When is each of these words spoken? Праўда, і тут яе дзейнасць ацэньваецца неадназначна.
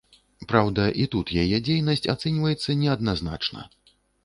Праўда, 0.53 0.85
і 1.03 1.05
тут 1.15 1.33
яе 1.43 1.59
дзейнасць 1.67 2.03
ацэньваецца 2.15 2.79
неадназначна. 2.83 3.71